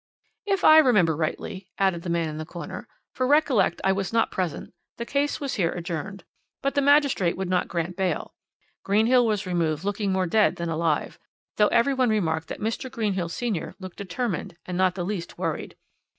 [0.47, 4.31] "If I remember rightly," added the man in the corner, "for recollect I was not
[4.31, 6.23] present, the case was here adjourned.
[6.63, 8.33] But the magistrate would not grant bail.
[8.83, 11.19] Greenhill was removed looking more dead than alive
[11.57, 12.89] though every one remarked that Mr.
[12.89, 15.77] Greenhill senior looked determined and not the least worried.